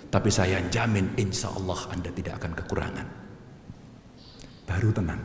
Tapi 0.09 0.33
saya 0.33 0.59
yang 0.59 0.73
jamin, 0.73 1.13
insya 1.21 1.53
Allah 1.53 1.77
Anda 1.93 2.09
tidak 2.11 2.41
akan 2.41 2.53
kekurangan. 2.57 3.07
Baru 4.67 4.91
tenang. 4.91 5.21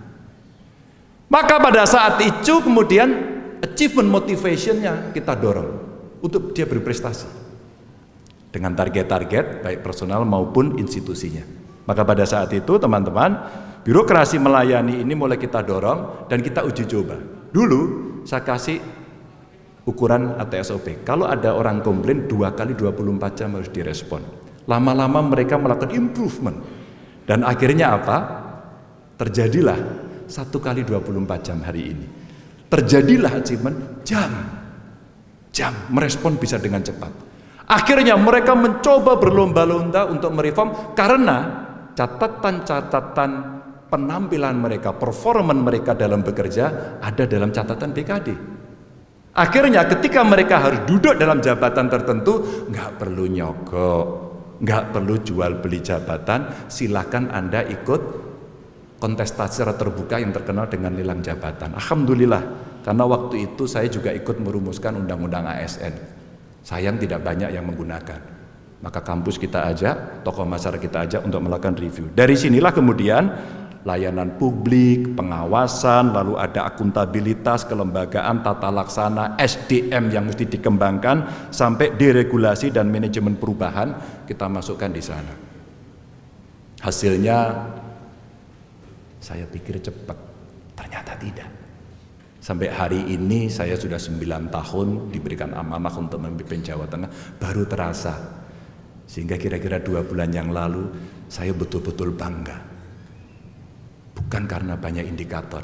Maka 1.31 1.63
pada 1.63 1.87
saat 1.87 2.19
itu 2.19 2.59
kemudian 2.59 3.09
achievement 3.63 4.11
motivationnya 4.11 5.15
kita 5.15 5.31
dorong 5.39 5.71
untuk 6.19 6.51
dia 6.51 6.67
berprestasi 6.67 7.25
dengan 8.51 8.75
target-target 8.75 9.63
baik 9.63 9.79
personal 9.79 10.27
maupun 10.27 10.75
institusinya. 10.75 11.41
Maka 11.87 12.03
pada 12.03 12.27
saat 12.27 12.51
itu 12.51 12.75
teman-teman 12.77 13.47
birokrasi 13.81 14.37
melayani 14.37 15.01
ini 15.01 15.13
mulai 15.13 15.37
kita 15.37 15.61
dorong 15.65 16.29
dan 16.29 16.41
kita 16.41 16.65
uji 16.65 16.85
coba. 16.85 17.17
Dulu 17.51 17.81
saya 18.23 18.45
kasih 18.45 18.77
ukuran 19.85 20.37
atau 20.37 20.55
SOP. 20.61 21.01
Kalau 21.01 21.25
ada 21.25 21.57
orang 21.57 21.81
komplain 21.81 22.29
dua 22.29 22.53
kali 22.53 22.77
24 22.77 23.37
jam 23.37 23.49
harus 23.57 23.69
direspon. 23.73 24.21
Lama-lama 24.69 25.25
mereka 25.25 25.57
melakukan 25.57 25.91
improvement. 25.93 26.57
Dan 27.25 27.41
akhirnya 27.45 27.97
apa? 27.97 28.17
Terjadilah 29.17 29.77
satu 30.25 30.57
kali 30.61 30.85
24 30.85 31.45
jam 31.45 31.59
hari 31.61 31.81
ini. 31.93 32.05
Terjadilah 32.71 33.41
achievement 33.41 34.05
jam. 34.07 34.31
Jam, 35.51 35.73
merespon 35.91 36.39
bisa 36.39 36.55
dengan 36.55 36.79
cepat. 36.79 37.11
Akhirnya 37.67 38.15
mereka 38.15 38.55
mencoba 38.55 39.19
berlomba-lomba 39.19 40.07
untuk 40.07 40.31
mereform 40.31 40.95
karena 40.95 41.37
catatan-catatan 41.91 43.60
penampilan 43.91 44.55
mereka, 44.55 44.95
performan 44.95 45.59
mereka 45.59 45.91
dalam 45.91 46.23
bekerja 46.23 46.97
ada 47.03 47.27
dalam 47.27 47.51
catatan 47.51 47.91
BKD. 47.91 48.27
Akhirnya 49.35 49.83
ketika 49.87 50.23
mereka 50.23 50.63
harus 50.63 50.83
duduk 50.87 51.19
dalam 51.19 51.43
jabatan 51.43 51.87
tertentu, 51.91 52.67
nggak 52.71 52.99
perlu 52.99 53.27
nyogok, 53.27 54.05
nggak 54.63 54.83
perlu 54.95 55.15
jual 55.19 55.59
beli 55.59 55.79
jabatan, 55.83 56.67
silakan 56.71 57.31
Anda 57.31 57.63
ikut 57.67 58.01
kontestasi 58.99 59.63
secara 59.63 59.73
terbuka 59.75 60.19
yang 60.19 60.31
terkenal 60.31 60.67
dengan 60.67 60.95
lelang 60.95 61.23
jabatan. 61.23 61.73
Alhamdulillah, 61.75 62.43
karena 62.83 63.03
waktu 63.07 63.51
itu 63.51 63.65
saya 63.65 63.87
juga 63.87 64.11
ikut 64.11 64.37
merumuskan 64.39 64.99
undang-undang 64.99 65.47
ASN. 65.47 65.95
Sayang 66.61 67.01
tidak 67.01 67.25
banyak 67.25 67.49
yang 67.49 67.65
menggunakan. 67.65 68.19
Maka 68.81 68.99
kampus 69.01 69.37
kita 69.37 69.69
ajak, 69.69 70.25
tokoh 70.25 70.45
masyarakat 70.45 70.81
kita 70.81 70.97
ajak 71.05 71.21
untuk 71.25 71.41
melakukan 71.41 71.77
review. 71.77 72.09
Dari 72.13 72.33
sinilah 72.33 72.73
kemudian 72.73 73.23
layanan 73.81 74.37
publik, 74.37 75.17
pengawasan, 75.17 76.13
lalu 76.13 76.37
ada 76.37 76.69
akuntabilitas, 76.69 77.65
kelembagaan, 77.65 78.45
tata 78.45 78.69
laksana, 78.69 79.37
SDM 79.41 80.13
yang 80.13 80.23
mesti 80.29 80.45
dikembangkan 80.45 81.49
sampai 81.49 81.97
deregulasi 81.97 82.69
dan 82.69 82.93
manajemen 82.93 83.37
perubahan 83.37 83.97
kita 84.29 84.45
masukkan 84.45 84.89
di 84.93 85.01
sana. 85.01 85.33
Hasilnya 86.81 87.37
saya 89.21 89.45
pikir 89.45 89.81
cepat, 89.81 90.17
ternyata 90.77 91.13
tidak. 91.17 91.49
Sampai 92.41 92.73
hari 92.73 93.05
ini 93.13 93.53
saya 93.53 93.77
sudah 93.77 94.01
9 94.01 94.49
tahun 94.49 95.13
diberikan 95.13 95.53
amanah 95.53 95.93
untuk 95.93 96.17
memimpin 96.17 96.65
Jawa 96.65 96.89
Tengah, 96.89 97.37
baru 97.37 97.69
terasa. 97.69 98.41
Sehingga 99.05 99.37
kira-kira 99.37 99.77
dua 99.77 100.01
bulan 100.01 100.33
yang 100.33 100.49
lalu 100.49 100.89
saya 101.29 101.53
betul-betul 101.53 102.17
bangga. 102.17 102.80
Bukan 104.31 104.47
karena 104.47 104.79
banyak 104.79 105.11
indikator, 105.11 105.59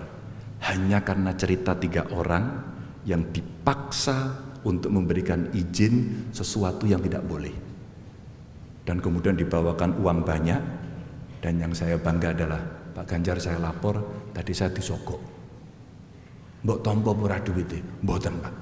hanya 0.67 0.99
karena 0.99 1.31
cerita 1.39 1.71
tiga 1.79 2.03
orang 2.11 2.67
yang 3.07 3.31
dipaksa 3.31 4.43
untuk 4.67 4.91
memberikan 4.91 5.47
izin 5.55 6.27
sesuatu 6.35 6.83
yang 6.83 6.99
tidak 6.99 7.23
boleh. 7.23 7.55
Dan 8.83 8.99
kemudian 8.99 9.39
dibawakan 9.39 10.03
uang 10.03 10.19
banyak, 10.19 10.59
dan 11.39 11.63
yang 11.63 11.71
saya 11.71 11.95
bangga 11.95 12.35
adalah 12.35 12.59
Pak 12.91 13.07
Ganjar 13.07 13.39
saya 13.39 13.55
lapor, 13.55 14.03
tadi 14.35 14.51
saya 14.51 14.75
disogok. 14.75 15.23
Mbok 16.67 16.83
tompo 16.83 17.15
murah 17.15 17.39
duit 17.39 17.71
mboten 18.03 18.35
Pak. 18.35 18.53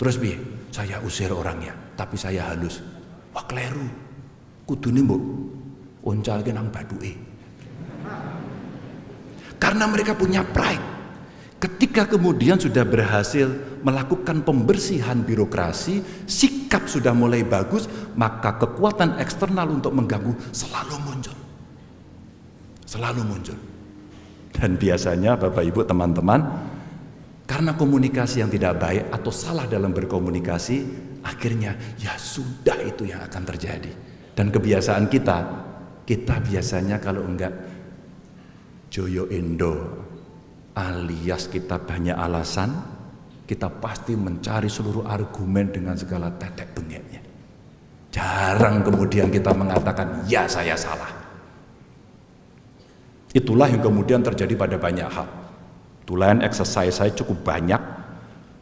Terus 0.00 0.16
bi, 0.16 0.32
saya 0.72 0.96
usir 1.04 1.28
orangnya, 1.28 1.76
tapi 1.92 2.16
saya 2.16 2.48
halus. 2.56 2.80
Wah 3.36 3.44
kleru, 3.44 3.84
kudune 4.64 5.04
mbok 5.04 5.20
uncalke 6.08 6.56
nang 6.56 6.72
baduke. 6.72 7.33
Karena 9.58 9.84
mereka 9.88 10.12
punya 10.14 10.44
pride. 10.44 10.94
Ketika 11.58 12.04
kemudian 12.04 12.60
sudah 12.60 12.84
berhasil 12.84 13.48
melakukan 13.80 14.44
pembersihan 14.44 15.24
birokrasi, 15.24 16.04
sikap 16.28 16.84
sudah 16.84 17.16
mulai 17.16 17.40
bagus, 17.40 17.88
maka 18.12 18.60
kekuatan 18.60 19.16
eksternal 19.16 19.72
untuk 19.72 19.96
mengganggu 19.96 20.36
selalu 20.52 20.96
muncul. 21.00 21.36
Selalu 22.84 23.22
muncul. 23.24 23.56
Dan 24.52 24.76
biasanya 24.76 25.40
Bapak 25.40 25.64
Ibu 25.64 25.88
teman-teman, 25.88 26.40
karena 27.48 27.72
komunikasi 27.72 28.44
yang 28.44 28.52
tidak 28.52 28.80
baik 28.80 29.04
atau 29.08 29.32
salah 29.32 29.64
dalam 29.64 29.96
berkomunikasi, 29.96 30.76
akhirnya 31.24 31.96
ya 31.96 32.12
sudah 32.20 32.76
itu 32.84 33.08
yang 33.08 33.24
akan 33.24 33.42
terjadi. 33.56 33.92
Dan 34.36 34.52
kebiasaan 34.52 35.08
kita, 35.08 35.38
kita 36.04 36.44
biasanya 36.44 37.00
kalau 37.00 37.24
enggak 37.24 37.73
Joyo 38.94 39.26
Indo 39.34 39.74
alias 40.78 41.50
kita 41.50 41.82
banyak 41.82 42.14
alasan, 42.14 42.70
kita 43.42 43.66
pasti 43.82 44.14
mencari 44.14 44.70
seluruh 44.70 45.02
argumen 45.02 45.74
dengan 45.74 45.98
segala 45.98 46.30
tetek 46.30 46.70
bengeknya. 46.78 47.18
Jarang 48.14 48.86
kemudian 48.86 49.34
kita 49.34 49.50
mengatakan, 49.50 50.22
ya 50.30 50.46
saya 50.46 50.78
salah. 50.78 51.10
Itulah 53.34 53.66
yang 53.66 53.82
kemudian 53.82 54.22
terjadi 54.22 54.54
pada 54.54 54.78
banyak 54.78 55.10
hal. 55.10 55.26
Tulen 56.06 56.46
exercise 56.46 56.94
saya 56.94 57.10
cukup 57.10 57.42
banyak, 57.42 57.82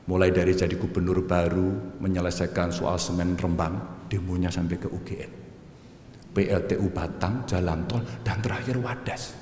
mulai 0.08 0.32
dari 0.32 0.56
jadi 0.56 0.72
gubernur 0.80 1.28
baru, 1.28 2.00
menyelesaikan 2.00 2.72
soal 2.72 2.96
semen 2.96 3.36
Rembang, 3.36 4.08
demonya 4.08 4.48
sampai 4.48 4.80
ke 4.80 4.88
UGN. 4.88 5.32
PLTU 6.32 6.88
Batang, 6.88 7.44
jalan 7.44 7.84
tol, 7.84 8.00
dan 8.24 8.40
terakhir 8.40 8.80
Wadas 8.80 9.41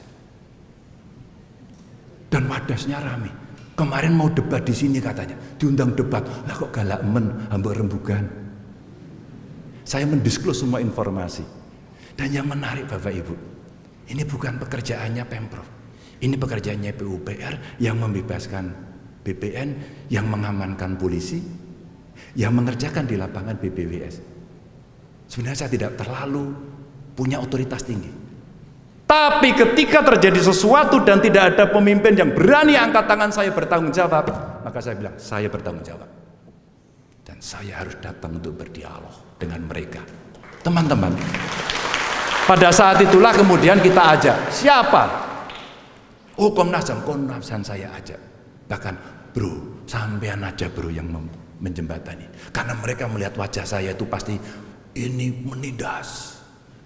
dan 2.30 2.46
wadasnya 2.46 3.02
rame. 3.02 3.28
Kemarin 3.75 4.14
mau 4.14 4.30
debat 4.30 4.62
di 4.62 4.72
sini 4.72 5.02
katanya, 5.02 5.34
diundang 5.58 5.92
debat. 5.99 6.22
Lah 6.46 6.54
kok 6.54 6.70
galak 6.70 7.02
men, 7.02 7.50
hamba 7.50 7.75
rembugan. 7.75 8.25
Saya 9.82 10.06
mendisklus 10.06 10.62
semua 10.62 10.78
informasi. 10.78 11.42
Dan 12.14 12.30
yang 12.30 12.46
menarik 12.46 12.87
Bapak 12.87 13.10
Ibu, 13.10 13.34
ini 14.12 14.22
bukan 14.22 14.60
pekerjaannya 14.60 15.25
Pemprov. 15.25 15.66
Ini 16.20 16.37
pekerjaannya 16.37 16.92
PUPR 16.92 17.80
yang 17.80 17.96
membebaskan 17.96 18.64
BPN, 19.25 19.68
yang 20.12 20.28
mengamankan 20.28 21.00
polisi, 21.00 21.40
yang 22.37 22.52
mengerjakan 22.52 23.08
di 23.08 23.16
lapangan 23.16 23.56
BPWS. 23.56 24.16
Sebenarnya 25.25 25.64
saya 25.64 25.72
tidak 25.72 25.96
terlalu 25.96 26.52
punya 27.16 27.40
otoritas 27.40 27.80
tinggi. 27.80 28.20
Tapi 29.11 29.59
ketika 29.59 30.07
terjadi 30.07 30.38
sesuatu 30.38 31.02
dan 31.02 31.19
tidak 31.19 31.59
ada 31.59 31.67
pemimpin 31.67 32.14
yang 32.14 32.31
berani 32.31 32.79
angkat 32.79 33.11
tangan 33.11 33.35
saya 33.35 33.50
bertanggung 33.50 33.90
jawab, 33.90 34.31
maka 34.62 34.79
saya 34.79 34.95
bilang, 34.95 35.19
saya 35.19 35.50
bertanggung 35.50 35.83
jawab. 35.83 36.07
Dan 37.26 37.43
saya 37.43 37.83
harus 37.83 37.99
datang 37.99 38.38
untuk 38.38 38.55
berdialog 38.55 39.35
dengan 39.35 39.67
mereka. 39.67 39.99
Teman-teman, 40.62 41.11
pada 42.47 42.71
saat 42.71 43.02
itulah 43.02 43.35
kemudian 43.35 43.83
kita 43.83 44.14
ajak, 44.14 44.38
siapa? 44.55 45.02
Oh 46.38 46.55
Komnas 46.55 46.87
HAM, 46.87 47.02
Komnas 47.02 47.50
HAM 47.50 47.67
saya 47.67 47.90
ajak. 47.99 48.21
Bahkan, 48.71 48.95
bro, 49.35 49.83
sampean 49.90 50.47
aja 50.47 50.71
bro 50.71 50.87
yang 50.87 51.11
menjembatani. 51.59 52.55
Karena 52.55 52.79
mereka 52.79 53.11
melihat 53.11 53.35
wajah 53.35 53.67
saya 53.67 53.90
itu 53.90 54.07
pasti, 54.07 54.38
ini 54.95 55.35
menindas, 55.35 56.38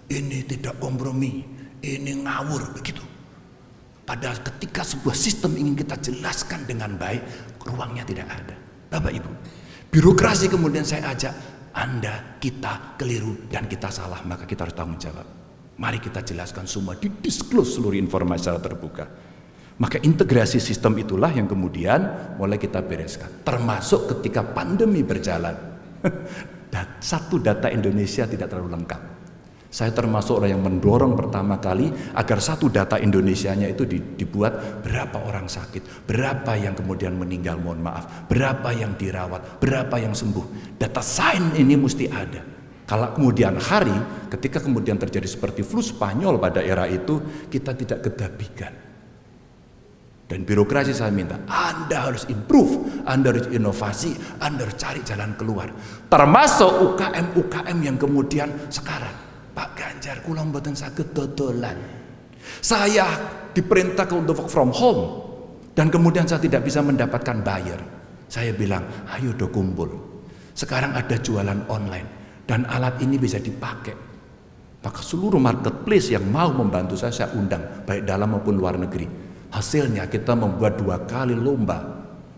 ini 0.09 0.41
tidak 0.49 0.81
kompromi, 0.81 1.54
ini 1.85 2.25
ngawur 2.25 2.73
begitu. 2.73 3.05
Padahal 4.05 4.41
ketika 4.41 4.85
sebuah 4.85 5.17
sistem 5.17 5.57
ingin 5.57 5.77
kita 5.77 5.97
jelaskan 5.97 6.65
dengan 6.69 6.93
baik, 6.93 7.21
ruangnya 7.65 8.05
tidak 8.05 8.29
ada. 8.29 8.55
Bapak 8.89 9.13
Ibu, 9.13 9.31
birokrasi 9.89 10.45
kemudian 10.45 10.85
saya 10.85 11.09
ajak, 11.09 11.33
Anda, 11.73 12.37
kita 12.37 12.97
keliru 13.01 13.49
dan 13.49 13.65
kita 13.65 13.89
salah, 13.89 14.21
maka 14.21 14.45
kita 14.45 14.69
harus 14.69 14.77
tanggung 14.77 15.01
jawab. 15.01 15.25
Mari 15.75 15.97
kita 15.99 16.21
jelaskan 16.21 16.69
semua, 16.69 16.95
didisklus 16.95 17.75
seluruh 17.75 17.97
informasi 17.97 18.47
secara 18.47 18.61
terbuka. 18.61 19.05
Maka 19.75 19.99
integrasi 19.99 20.61
sistem 20.63 20.95
itulah 21.01 21.33
yang 21.35 21.51
kemudian 21.51 21.99
mulai 22.39 22.55
kita 22.55 22.79
bereskan. 22.79 23.27
Termasuk 23.43 24.07
ketika 24.07 24.45
pandemi 24.45 25.03
berjalan. 25.03 25.57
Satu 27.03 27.39
data 27.39 27.71
Indonesia 27.71 28.23
tidak 28.27 28.51
terlalu 28.51 28.71
lengkap. 28.71 29.14
Saya 29.75 29.91
termasuk 29.91 30.39
orang 30.39 30.55
yang 30.55 30.63
mendorong 30.63 31.19
pertama 31.19 31.59
kali 31.59 31.91
agar 32.15 32.39
satu 32.39 32.71
data 32.71 32.95
Indonesianya 32.95 33.67
itu 33.67 33.83
dibuat 33.91 34.79
berapa 34.79 35.19
orang 35.19 35.51
sakit, 35.51 36.07
berapa 36.07 36.55
yang 36.55 36.79
kemudian 36.79 37.11
meninggal, 37.19 37.59
mohon 37.59 37.83
maaf, 37.83 38.23
berapa 38.31 38.71
yang 38.71 38.95
dirawat, 38.95 39.59
berapa 39.59 39.99
yang 39.99 40.15
sembuh. 40.15 40.79
Data 40.79 41.03
sain 41.03 41.59
ini 41.59 41.75
mesti 41.75 42.07
ada. 42.07 42.39
Kalau 42.87 43.19
kemudian 43.19 43.59
hari, 43.59 43.91
ketika 44.31 44.63
kemudian 44.63 44.95
terjadi 44.95 45.27
seperti 45.27 45.59
flu 45.67 45.83
Spanyol 45.83 46.39
pada 46.39 46.63
era 46.63 46.87
itu, 46.87 47.19
kita 47.51 47.75
tidak 47.75 47.99
kedabikan. 47.99 48.71
Dan 50.23 50.47
birokrasi 50.47 50.95
saya 50.95 51.11
minta, 51.11 51.43
Anda 51.51 52.07
harus 52.07 52.23
improve, 52.31 53.03
Anda 53.03 53.35
harus 53.35 53.51
inovasi, 53.51 54.39
Anda 54.39 54.71
harus 54.71 54.79
cari 54.79 55.03
jalan 55.03 55.35
keluar. 55.35 55.67
Termasuk 56.07 56.95
UKM-UKM 56.95 57.77
yang 57.83 57.99
kemudian 57.99 58.71
sekarang 58.71 59.24
Pak 59.55 59.69
Ganjar 59.79 60.19
kula 60.19 60.43
mboten 60.43 60.75
saged 60.75 61.15
dodolan. 61.15 61.79
Saya 62.59 63.07
diperintahkan 63.55 64.13
untuk 64.19 64.43
work 64.43 64.51
from 64.51 64.69
home 64.75 65.23
dan 65.71 65.87
kemudian 65.87 66.27
saya 66.27 66.43
tidak 66.43 66.67
bisa 66.67 66.83
mendapatkan 66.83 67.39
bayar. 67.39 67.79
Saya 68.27 68.51
bilang, 68.51 68.83
ayo 69.15 69.31
do 69.31 69.47
kumpul. 69.47 69.89
Sekarang 70.51 70.91
ada 70.91 71.15
jualan 71.15 71.71
online 71.71 72.43
dan 72.43 72.67
alat 72.67 72.99
ini 72.99 73.15
bisa 73.15 73.39
dipakai. 73.39 73.95
Maka 74.85 75.01
seluruh 75.01 75.41
marketplace 75.41 76.13
yang 76.13 76.29
mau 76.29 76.53
membantu 76.53 76.93
saya, 76.93 77.09
saya 77.09 77.29
undang, 77.33 77.87
baik 77.89 78.05
dalam 78.05 78.37
maupun 78.37 78.53
luar 78.53 78.77
negeri. 78.77 79.09
Hasilnya 79.49 80.05
kita 80.05 80.37
membuat 80.37 80.77
dua 80.77 81.01
kali 81.09 81.33
lomba, 81.33 81.81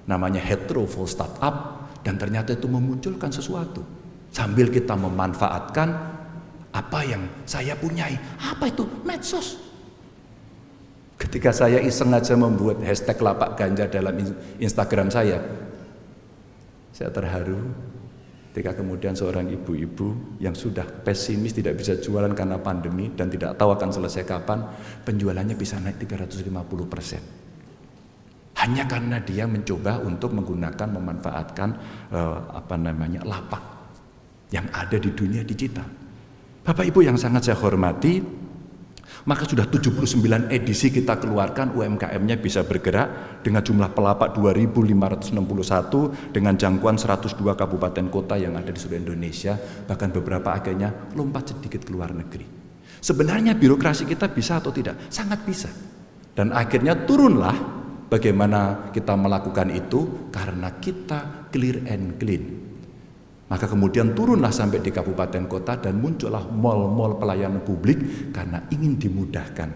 namanya 0.08 0.40
Hetero 0.40 0.88
Full 0.88 1.12
Startup, 1.12 1.88
dan 2.00 2.16
ternyata 2.16 2.56
itu 2.56 2.72
memunculkan 2.72 3.36
sesuatu. 3.36 3.84
Sambil 4.32 4.72
kita 4.72 4.96
memanfaatkan 4.96 6.17
apa 6.78 7.00
yang 7.02 7.26
saya 7.50 7.74
punyai. 7.74 8.13
Apa 8.38 8.70
itu? 8.70 8.86
Medsos. 9.02 9.58
Ketika 11.18 11.50
saya 11.50 11.82
iseng 11.82 12.13
aja 12.13 12.38
membuat 12.38 12.78
hashtag 12.86 13.18
lapak 13.18 13.58
ganja 13.58 13.90
dalam 13.90 14.13
Instagram 14.62 15.10
saya, 15.10 15.42
saya 16.94 17.10
terharu 17.10 17.58
ketika 18.54 18.82
kemudian 18.82 19.13
seorang 19.13 19.50
ibu-ibu 19.54 20.38
yang 20.42 20.54
sudah 20.54 20.82
pesimis 20.82 21.54
tidak 21.54 21.78
bisa 21.78 21.94
jualan 21.98 22.34
karena 22.34 22.58
pandemi 22.58 23.10
dan 23.13 23.30
tidak 23.30 23.58
tahu 23.58 23.74
akan 23.74 23.90
selesai 23.90 24.26
kapan, 24.26 24.66
penjualannya 25.06 25.58
bisa 25.58 25.78
naik 25.82 26.02
350 26.06 26.54
persen. 26.90 27.22
Hanya 28.58 28.90
karena 28.90 29.22
dia 29.22 29.46
mencoba 29.46 30.02
untuk 30.02 30.34
menggunakan, 30.34 30.90
memanfaatkan 30.90 31.70
uh, 32.10 32.58
apa 32.58 32.76
namanya 32.82 33.22
lapak 33.26 33.62
yang 34.50 34.66
ada 34.74 34.98
di 34.98 35.13
dunia 35.13 35.46
digital. 35.46 35.86
Bapak 36.68 36.84
Ibu 36.84 37.00
yang 37.00 37.16
sangat 37.16 37.48
saya 37.48 37.56
hormati, 37.64 38.20
maka 39.24 39.48
sudah 39.48 39.72
79 39.72 40.52
edisi 40.52 40.92
kita 40.92 41.16
keluarkan 41.16 41.72
UMKM-nya 41.72 42.44
bisa 42.44 42.68
bergerak 42.68 43.40
dengan 43.40 43.64
jumlah 43.64 43.96
pelapak 43.96 44.36
2561 44.36 46.36
dengan 46.36 46.60
jangkauan 46.60 47.00
102 47.00 47.56
kabupaten 47.56 48.06
kota 48.12 48.36
yang 48.36 48.60
ada 48.60 48.68
di 48.68 48.84
seluruh 48.84 49.00
Indonesia 49.00 49.56
bahkan 49.88 50.12
beberapa 50.12 50.52
akhirnya 50.52 50.92
lompat 51.16 51.56
sedikit 51.56 51.88
ke 51.88 51.92
luar 51.96 52.12
negeri. 52.12 52.44
Sebenarnya 53.00 53.56
birokrasi 53.56 54.04
kita 54.04 54.28
bisa 54.28 54.60
atau 54.60 54.76
tidak? 54.76 55.08
Sangat 55.08 55.48
bisa. 55.48 55.72
Dan 56.36 56.52
akhirnya 56.52 57.00
turunlah 57.08 57.56
bagaimana 58.12 58.92
kita 58.92 59.16
melakukan 59.16 59.72
itu 59.72 60.28
karena 60.36 60.76
kita 60.84 61.48
clear 61.48 61.80
and 61.88 62.20
clean. 62.20 62.67
Maka 63.48 63.64
kemudian 63.64 64.12
turunlah 64.12 64.52
sampai 64.52 64.84
di 64.84 64.92
kabupaten 64.92 65.48
kota 65.48 65.80
dan 65.80 66.04
muncullah 66.04 66.52
mal-mal 66.52 67.16
pelayanan 67.16 67.64
publik 67.64 68.30
karena 68.36 68.68
ingin 68.68 69.00
dimudahkan, 69.00 69.70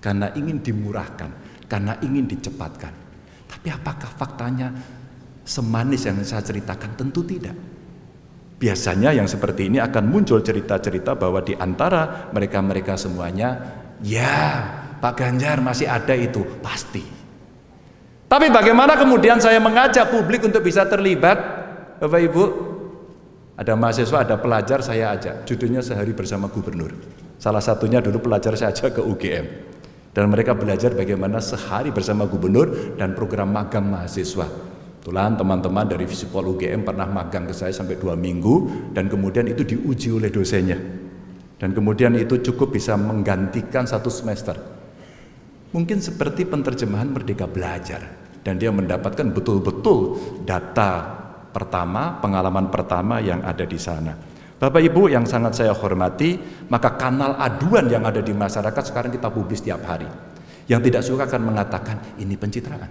karena 0.00 0.32
ingin 0.32 0.64
dimurahkan, 0.64 1.30
karena 1.68 2.00
ingin 2.00 2.24
dicepatkan. 2.24 2.92
Tapi 3.44 3.68
apakah 3.68 4.08
faktanya 4.08 4.72
semanis 5.44 6.08
yang 6.08 6.16
saya 6.24 6.40
ceritakan? 6.40 6.96
Tentu 6.96 7.20
tidak. 7.28 7.52
Biasanya 8.56 9.12
yang 9.12 9.28
seperti 9.28 9.68
ini 9.68 9.84
akan 9.84 10.08
muncul 10.08 10.40
cerita-cerita 10.40 11.12
bahwa 11.12 11.44
di 11.44 11.52
antara 11.52 12.32
mereka-mereka 12.32 12.96
semuanya, 12.96 13.60
ya 14.00 14.64
Pak 14.96 15.12
Ganjar 15.12 15.60
masih 15.60 15.92
ada 15.92 16.16
itu, 16.16 16.40
pasti. 16.64 17.04
Tapi 18.24 18.48
bagaimana 18.48 18.96
kemudian 18.96 19.36
saya 19.44 19.60
mengajak 19.60 20.08
publik 20.08 20.40
untuk 20.40 20.64
bisa 20.64 20.88
terlibat, 20.88 21.36
Bapak 22.00 22.20
Ibu? 22.32 22.73
Ada 23.54 23.78
mahasiswa, 23.78 24.26
ada 24.26 24.34
pelajar 24.34 24.82
saya 24.82 25.14
ajak. 25.14 25.46
Judulnya 25.46 25.78
sehari 25.78 26.10
bersama 26.10 26.50
gubernur. 26.50 26.90
Salah 27.38 27.62
satunya 27.62 28.02
dulu 28.02 28.26
pelajar 28.26 28.58
saya 28.58 28.74
ajak 28.74 28.98
ke 28.98 29.02
UGM. 29.02 29.46
Dan 30.14 30.30
mereka 30.30 30.54
belajar 30.58 30.94
bagaimana 30.94 31.38
sehari 31.38 31.94
bersama 31.94 32.26
gubernur 32.26 32.94
dan 32.98 33.14
program 33.14 33.54
magang 33.54 33.86
mahasiswa. 33.86 34.46
Tulan 35.04 35.36
teman-teman 35.38 35.86
dari 35.86 36.08
Visipol 36.08 36.54
UGM 36.54 36.82
pernah 36.82 37.06
magang 37.06 37.46
ke 37.46 37.54
saya 37.54 37.70
sampai 37.70 38.00
dua 38.00 38.16
minggu 38.16 38.88
dan 38.96 39.06
kemudian 39.06 39.46
itu 39.46 39.62
diuji 39.62 40.14
oleh 40.14 40.32
dosennya. 40.32 40.78
Dan 41.54 41.70
kemudian 41.70 42.14
itu 42.18 42.42
cukup 42.42 42.74
bisa 42.74 42.98
menggantikan 42.98 43.86
satu 43.86 44.10
semester. 44.10 44.58
Mungkin 45.70 46.02
seperti 46.02 46.46
penerjemahan 46.46 47.10
Merdeka 47.10 47.46
Belajar. 47.46 48.02
Dan 48.44 48.60
dia 48.60 48.68
mendapatkan 48.68 49.32
betul-betul 49.32 50.20
data 50.44 51.23
pertama, 51.54 52.18
pengalaman 52.18 52.66
pertama 52.66 53.22
yang 53.22 53.38
ada 53.46 53.62
di 53.62 53.78
sana. 53.78 54.10
Bapak 54.58 54.82
Ibu 54.82 55.06
yang 55.06 55.22
sangat 55.22 55.54
saya 55.54 55.70
hormati, 55.70 56.34
maka 56.66 56.98
kanal 56.98 57.38
aduan 57.38 57.86
yang 57.86 58.02
ada 58.02 58.18
di 58.18 58.34
masyarakat 58.34 58.82
sekarang 58.82 59.14
kita 59.14 59.30
publis 59.30 59.62
tiap 59.62 59.86
hari. 59.86 60.10
Yang 60.66 60.80
tidak 60.90 61.02
suka 61.06 61.22
akan 61.30 61.42
mengatakan 61.54 62.18
ini 62.18 62.34
pencitraan. 62.34 62.90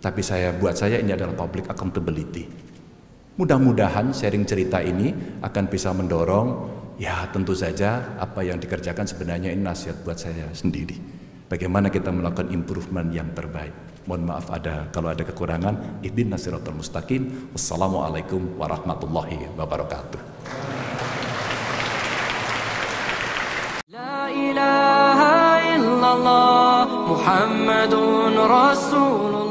Tapi 0.00 0.20
saya 0.22 0.54
buat 0.54 0.78
saya 0.78 1.02
ini 1.02 1.12
adalah 1.12 1.34
public 1.34 1.68
accountability. 1.68 2.46
Mudah-mudahan 3.36 4.16
sharing 4.16 4.48
cerita 4.48 4.80
ini 4.80 5.12
akan 5.42 5.64
bisa 5.68 5.92
mendorong 5.92 6.48
ya 6.96 7.28
tentu 7.28 7.52
saja 7.52 8.16
apa 8.16 8.40
yang 8.40 8.56
dikerjakan 8.56 9.04
sebenarnya 9.04 9.52
ini 9.52 9.60
nasihat 9.60 10.00
buat 10.06 10.16
saya 10.16 10.48
sendiri. 10.54 10.96
Bagaimana 11.50 11.90
kita 11.90 12.14
melakukan 12.14 12.54
improvement 12.54 13.10
yang 13.10 13.30
terbaik. 13.34 13.95
Mohon 14.06 14.24
maaf 14.30 14.46
ada 14.54 14.86
kalau 14.94 15.10
ada 15.10 15.26
kekurangan. 15.26 16.02
Idin 16.06 16.30
nasiratul 16.30 16.78
mustaqim. 16.78 17.50
Wassalamualaikum 17.50 18.54
warahmatullahi 18.54 19.50
wabarakatuh. 19.58 20.20
La 23.90 24.30
ilaha 24.30 25.34
illallah 25.74 26.86
Muhammadun 27.10 28.34
Rasulullah 28.34 29.45